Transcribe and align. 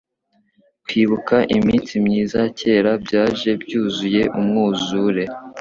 Kwibuka 0.85 1.35
iminsi 1.57 1.93
myiza 2.05 2.37
ya 2.43 2.49
kera 2.59 2.91
byaje 3.03 3.51
byuzuye 3.63 4.21
umwuzure 4.39 5.23